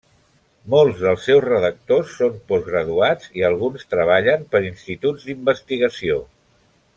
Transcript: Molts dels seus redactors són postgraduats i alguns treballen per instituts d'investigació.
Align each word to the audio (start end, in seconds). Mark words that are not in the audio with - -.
Molts 0.73 1.01
dels 1.01 1.25
seus 1.27 1.43
redactors 1.45 2.15
són 2.21 2.39
postgraduats 2.53 3.29
i 3.41 3.45
alguns 3.51 3.87
treballen 3.95 4.49
per 4.55 4.63
instituts 4.71 5.29
d'investigació. 5.29 6.19